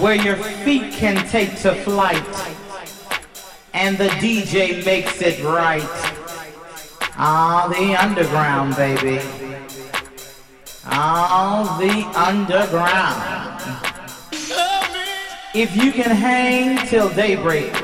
[0.00, 2.24] where your feet can take to flight
[3.74, 5.82] and the DJ makes it right.
[7.16, 9.20] Ah, the underground, baby.
[10.86, 13.34] Ah, the underground.
[15.54, 17.74] If you can hang till daybreak,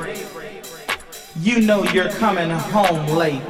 [1.39, 3.41] you know you're coming home late.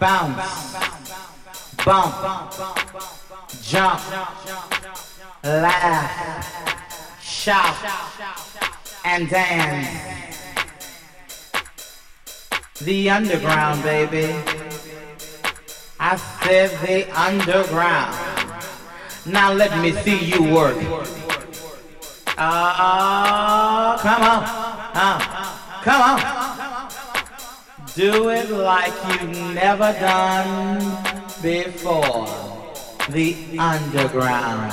[0.00, 0.76] Bounce,
[1.84, 2.52] bump,
[3.62, 4.00] jump,
[5.44, 6.75] laugh,
[7.46, 7.76] shout,
[9.04, 9.86] and dance.
[12.82, 14.34] The underground, baby.
[16.00, 18.16] I said the underground.
[19.26, 20.76] Now let me see you work.
[22.36, 24.42] Ah, uh, come on.
[25.04, 25.18] Uh,
[25.86, 26.18] come on.
[27.94, 30.82] Do it like you've never done
[31.40, 32.26] before.
[33.08, 34.72] The underground.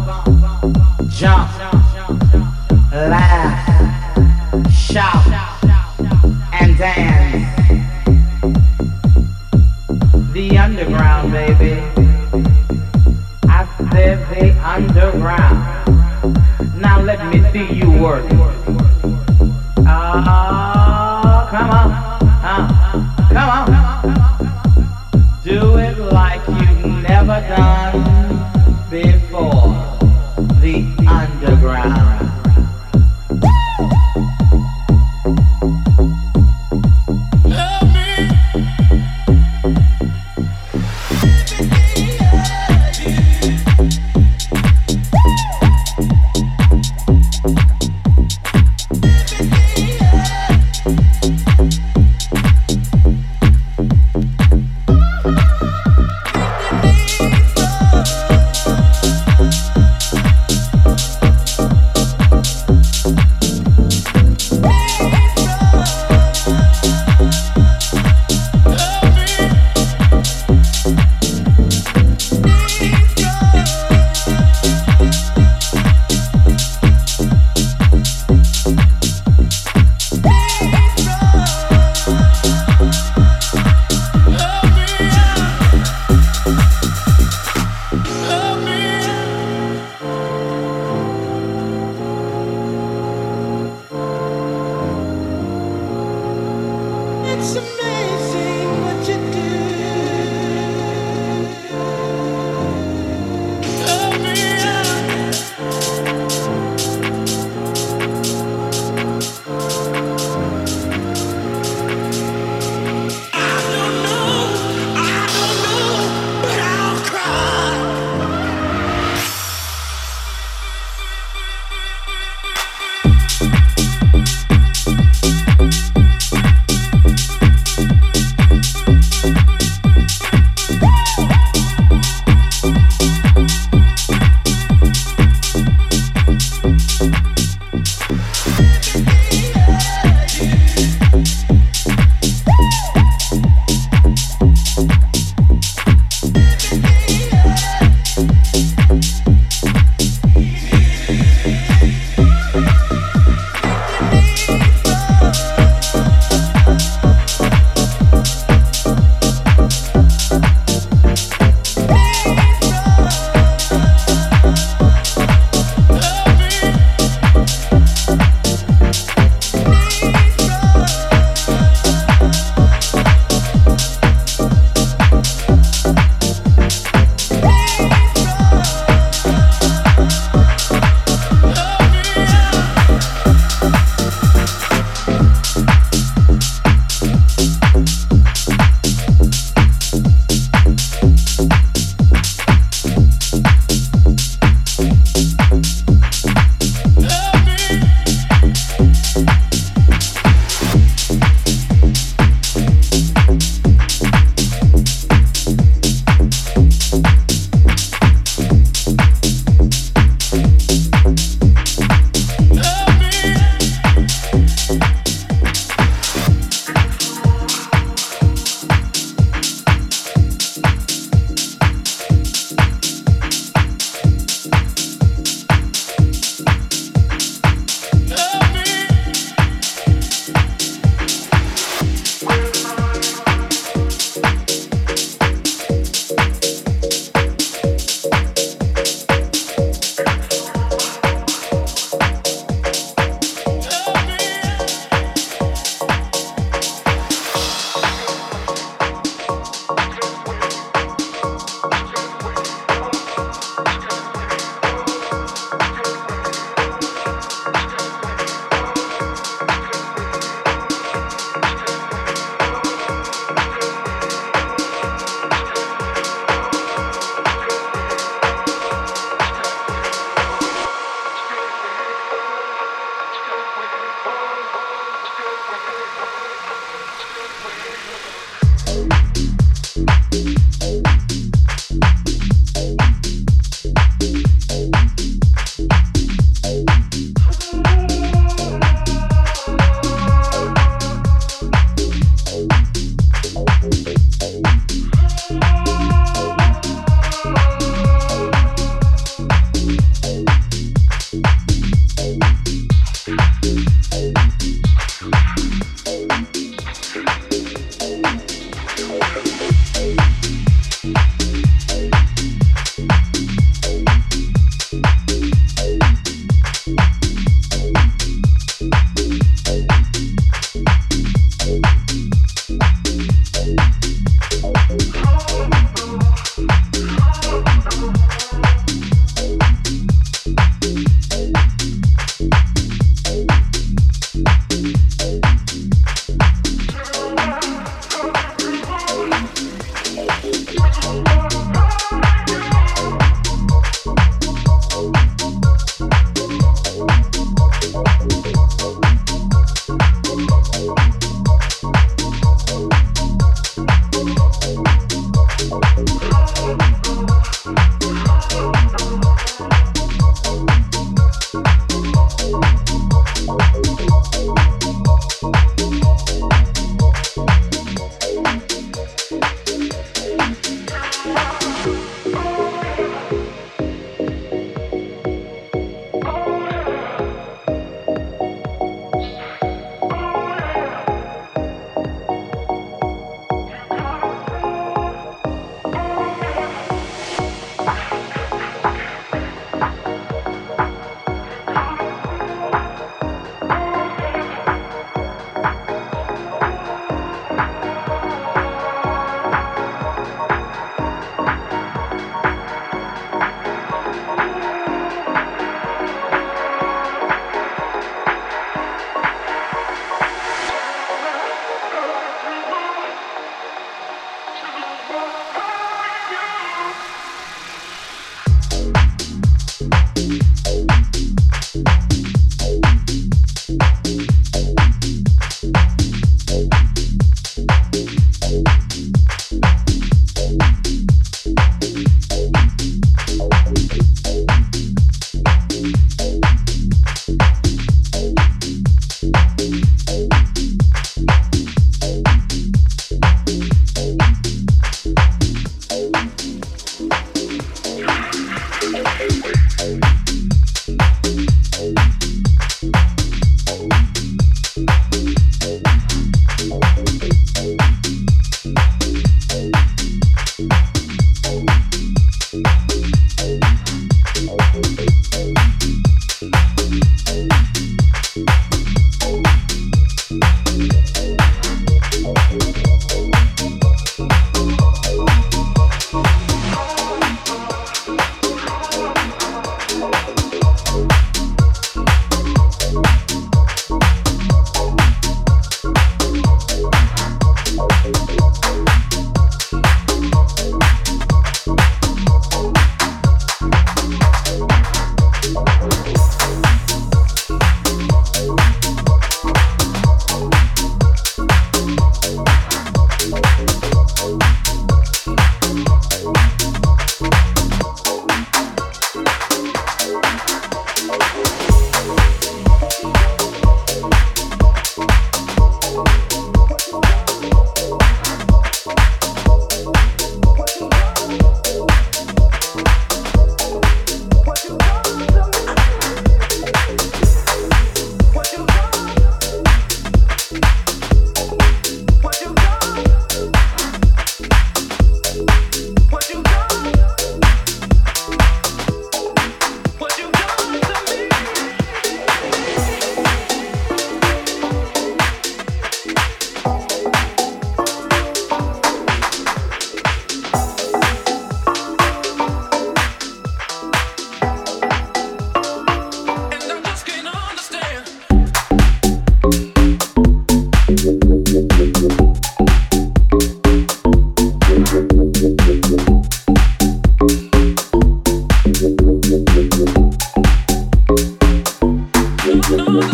[17.31, 18.50] me see you work.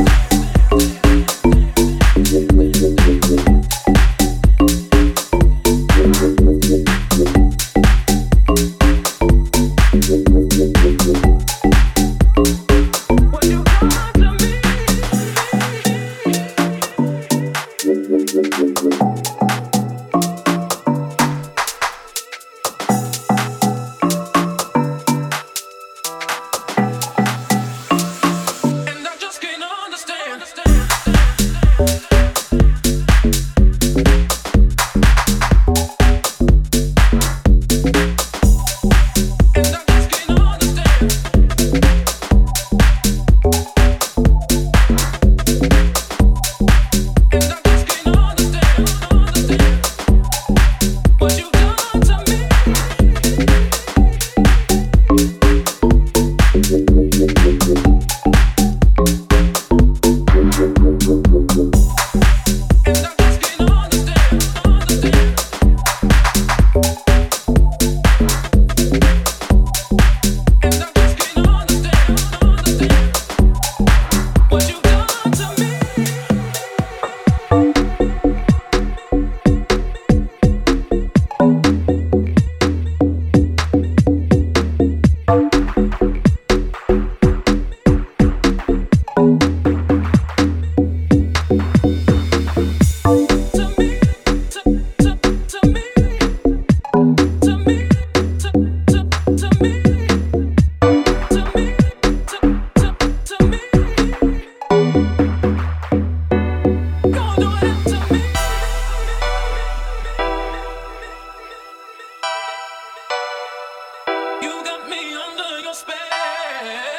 [115.75, 116.95] spare.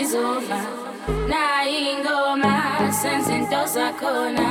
[0.00, 0.60] izova
[1.30, 2.54] nayingoma
[3.00, 4.48] senzinto zakhona.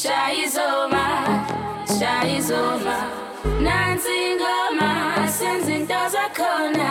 [0.00, 1.04] Shayizoma
[1.96, 2.96] shayizoma
[3.64, 4.90] nansi ingoma
[5.38, 6.90] senzinto zakhona.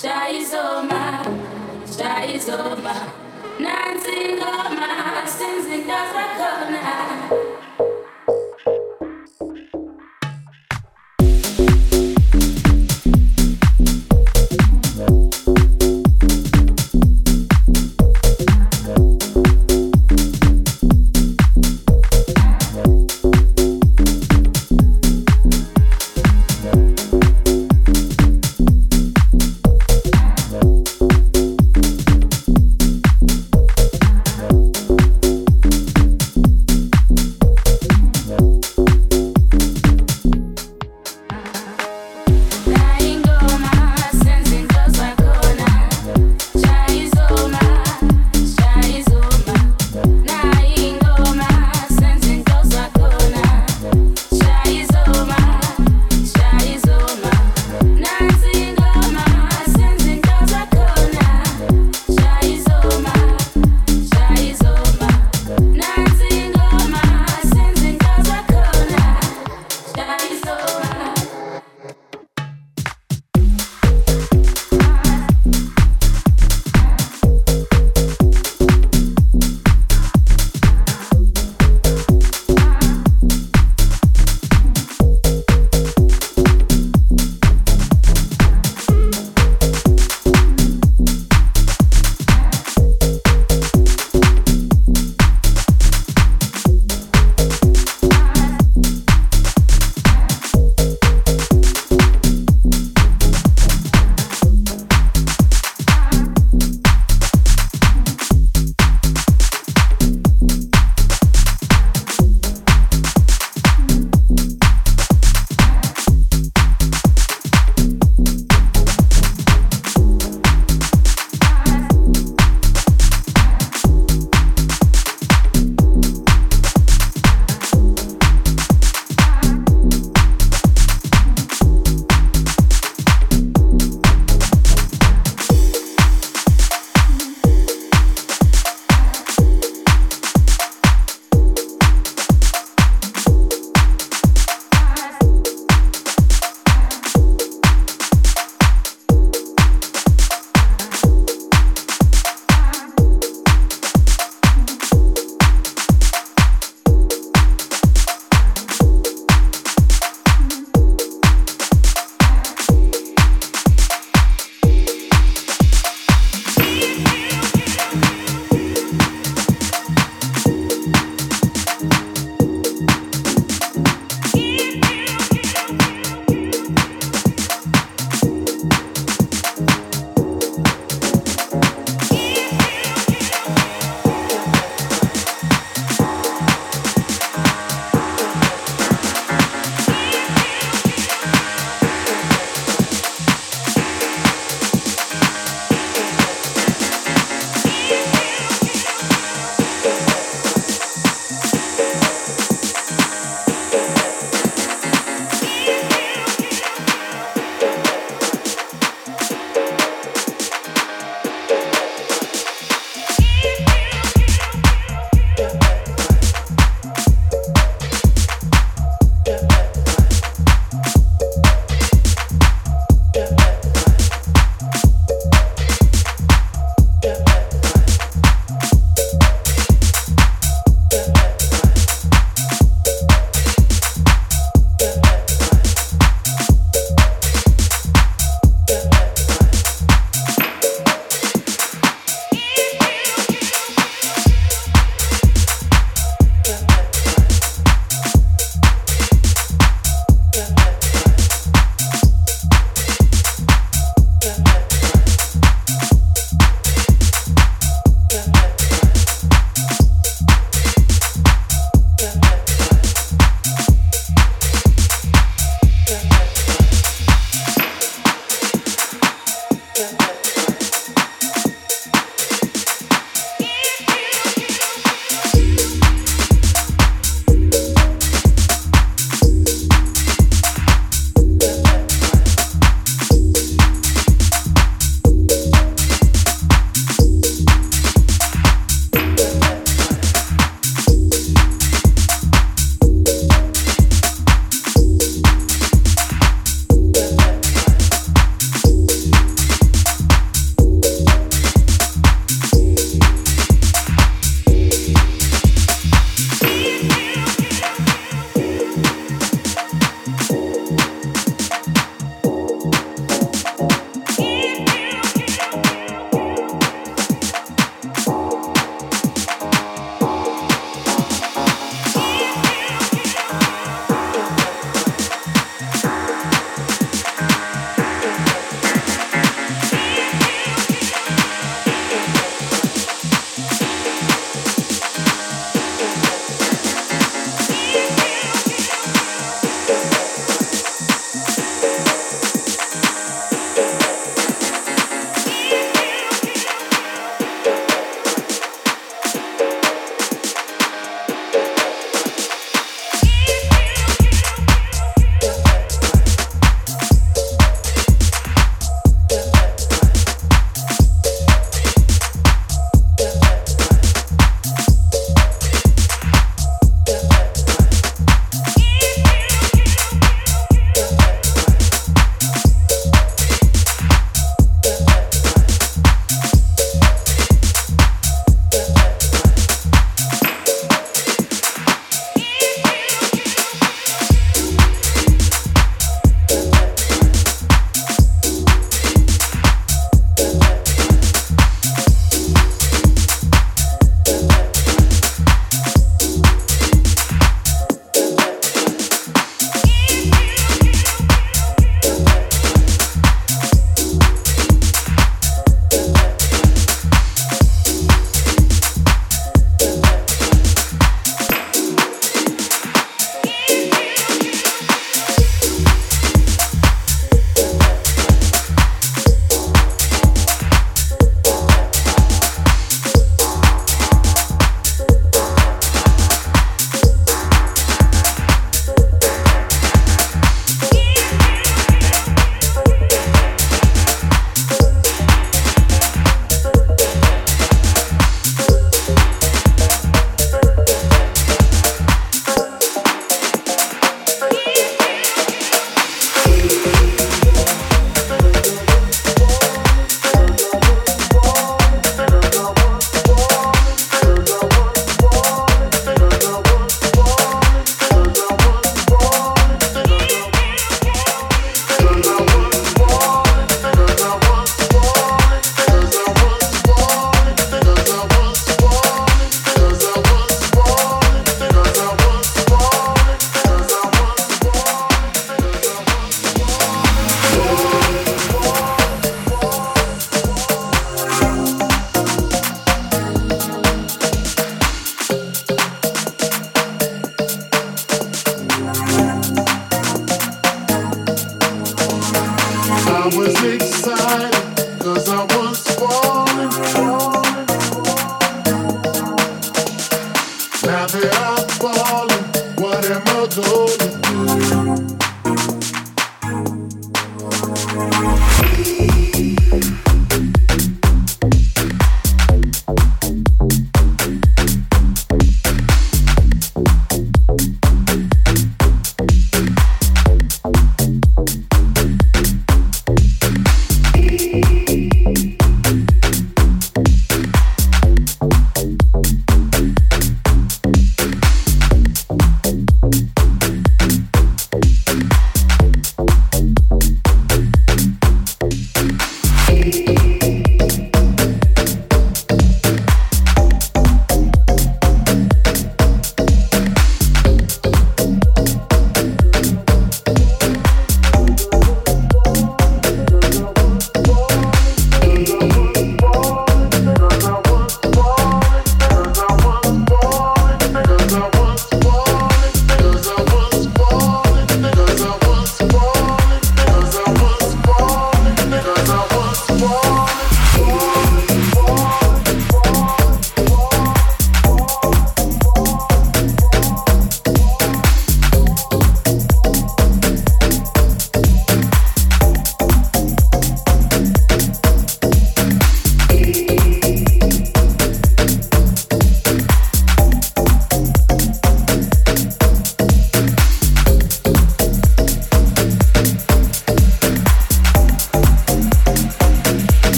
[0.00, 1.02] Shayizoma
[1.96, 2.94] shayizoma
[3.64, 4.90] nansi ingoma
[5.36, 7.43] senzinto zakhona.